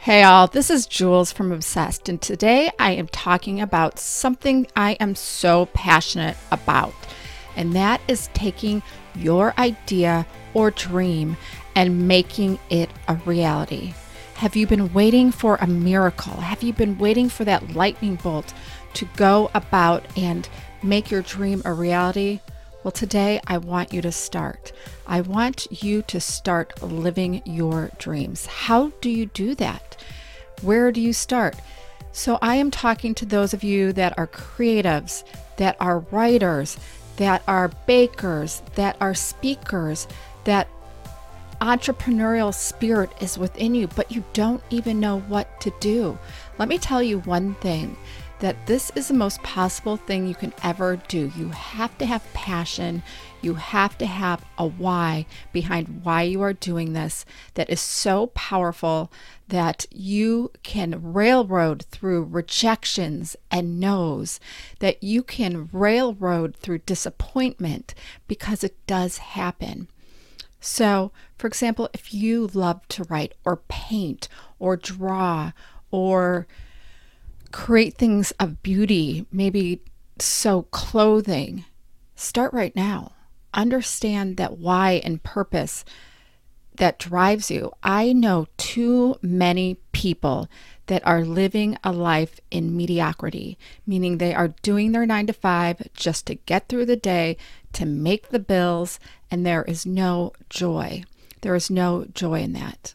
[0.00, 4.92] Hey, all, this is Jules from Obsessed, and today I am talking about something I
[4.92, 6.94] am so passionate about,
[7.56, 8.82] and that is taking
[9.16, 10.24] your idea
[10.54, 11.36] or dream
[11.74, 13.92] and making it a reality.
[14.36, 16.34] Have you been waiting for a miracle?
[16.34, 18.54] Have you been waiting for that lightning bolt
[18.94, 20.48] to go about and
[20.80, 22.40] make your dream a reality?
[22.84, 24.72] Well, today I want you to start.
[25.08, 28.46] I want you to start living your dreams.
[28.46, 29.87] How do you do that?
[30.62, 31.56] Where do you start?
[32.12, 35.24] So, I am talking to those of you that are creatives,
[35.56, 36.78] that are writers,
[37.16, 40.08] that are bakers, that are speakers,
[40.44, 40.68] that
[41.60, 46.18] entrepreneurial spirit is within you, but you don't even know what to do.
[46.58, 47.96] Let me tell you one thing
[48.40, 51.32] that this is the most possible thing you can ever do.
[51.36, 53.02] You have to have passion.
[53.40, 57.24] You have to have a why behind why you are doing this
[57.54, 59.12] that is so powerful
[59.48, 64.38] that you can railroad through rejections and no's,
[64.78, 67.94] that you can railroad through disappointment
[68.26, 69.88] because it does happen.
[70.60, 75.52] So, for example, if you love to write or paint or draw
[75.90, 76.46] or
[77.52, 79.82] create things of beauty, maybe
[80.18, 81.64] sew clothing,
[82.16, 83.12] start right now.
[83.54, 85.84] Understand that why and purpose
[86.76, 87.72] that drives you.
[87.82, 90.48] I know too many people
[90.86, 95.88] that are living a life in mediocrity, meaning they are doing their nine to five
[95.94, 97.36] just to get through the day,
[97.74, 98.98] to make the bills,
[99.30, 101.02] and there is no joy.
[101.42, 102.94] There is no joy in that.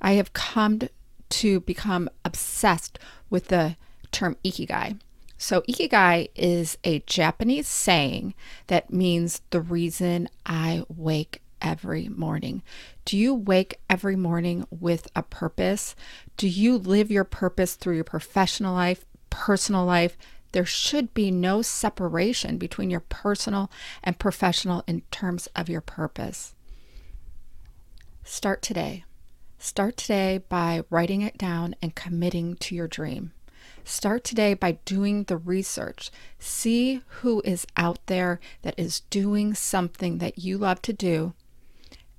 [0.00, 0.82] I have come
[1.30, 2.98] to become obsessed
[3.30, 3.76] with the
[4.12, 5.00] term ikigai.
[5.38, 8.34] So, ikigai is a Japanese saying
[8.68, 12.62] that means the reason I wake every morning.
[13.04, 15.96] Do you wake every morning with a purpose?
[16.36, 20.16] Do you live your purpose through your professional life, personal life?
[20.52, 23.70] There should be no separation between your personal
[24.02, 26.54] and professional in terms of your purpose.
[28.22, 29.04] Start today.
[29.58, 33.32] Start today by writing it down and committing to your dream.
[33.84, 36.10] Start today by doing the research.
[36.38, 41.34] See who is out there that is doing something that you love to do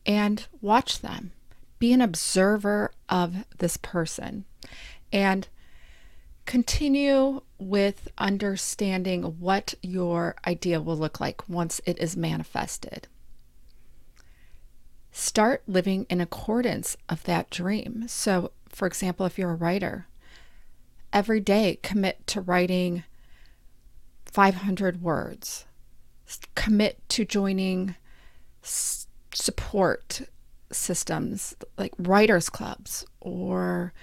[0.05, 1.31] and watch them.
[1.79, 4.45] Be an observer of this person
[5.11, 5.47] and
[6.45, 13.07] continue with understanding what your idea will look like once it is manifested.
[15.11, 18.05] Start living in accordance of that dream.
[18.07, 20.07] So, for example, if you're a writer,
[21.13, 23.03] every day commit to writing
[24.25, 25.65] 500 words.
[26.55, 27.95] Commit to joining
[28.63, 30.21] s- support
[30.71, 33.93] systems like writers clubs or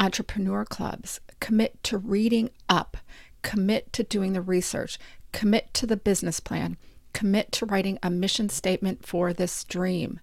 [0.00, 1.20] entrepreneur clubs.
[1.38, 2.96] Commit to reading up.
[3.42, 4.98] Commit to doing the research.
[5.32, 6.76] Commit to the business plan.
[7.12, 10.20] Commit to writing a mission statement for this dream.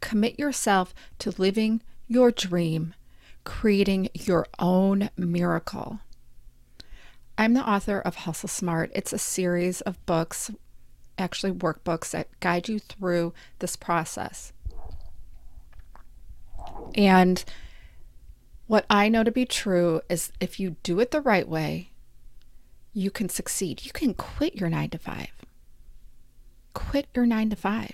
[0.00, 2.94] Commit yourself to living your dream
[3.44, 6.00] creating your own miracle.
[7.36, 8.90] I'm the author of Hustle Smart.
[8.94, 10.50] It's a series of books,
[11.18, 14.52] actually workbooks, that guide you through this process.
[16.94, 17.44] And
[18.66, 21.90] what I know to be true is if you do it the right way,
[22.92, 23.84] you can succeed.
[23.84, 25.32] You can quit your nine to five.
[26.72, 27.92] Quit your nine to five.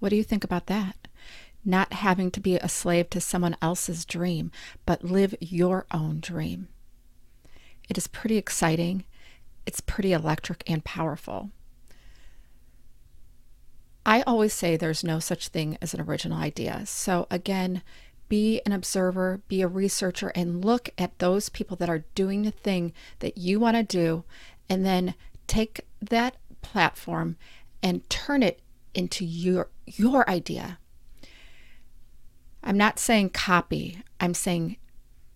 [0.00, 1.01] What do you think about that?
[1.64, 4.50] Not having to be a slave to someone else's dream,
[4.84, 6.68] but live your own dream.
[7.88, 9.04] It is pretty exciting.
[9.66, 11.50] It's pretty electric and powerful.
[14.04, 16.86] I always say there's no such thing as an original idea.
[16.86, 17.82] So, again,
[18.28, 22.50] be an observer, be a researcher, and look at those people that are doing the
[22.50, 24.24] thing that you want to do,
[24.68, 25.14] and then
[25.46, 27.36] take that platform
[27.82, 28.60] and turn it
[28.94, 30.78] into your your idea
[32.62, 34.76] I'm not saying copy, I'm saying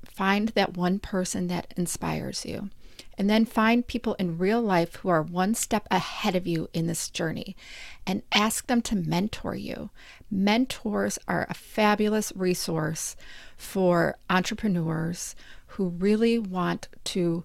[0.04, 2.70] find that one person that inspires you.
[3.18, 6.86] And then find people in real life who are one step ahead of you in
[6.86, 7.56] this journey
[8.06, 9.90] and ask them to mentor you.
[10.30, 13.16] Mentors are a fabulous resource
[13.56, 15.34] for entrepreneurs
[15.68, 17.44] who really want to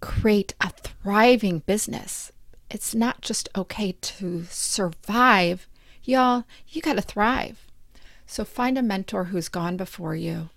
[0.00, 2.32] create a thriving business.
[2.70, 5.68] It's not just okay to survive,
[6.02, 7.65] y'all, you got to thrive.
[8.26, 10.50] So find a mentor who's gone before you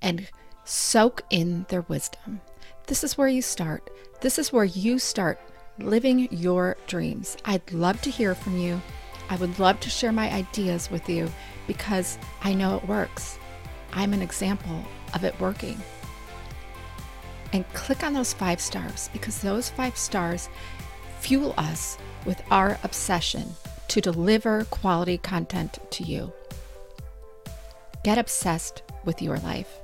[0.00, 0.28] and
[0.64, 2.40] soak in their wisdom.
[2.86, 3.90] This is where you start.
[4.20, 5.40] This is where you start
[5.78, 7.36] living your dreams.
[7.44, 8.80] I'd love to hear from you.
[9.28, 11.30] I would love to share my ideas with you
[11.66, 13.38] because I know it works.
[13.92, 14.84] I'm an example
[15.14, 15.80] of it working.
[17.52, 20.48] And click on those five stars because those five stars
[21.20, 23.54] fuel us with our obsession
[23.88, 26.32] to deliver quality content to you.
[28.06, 29.80] Get obsessed with your life.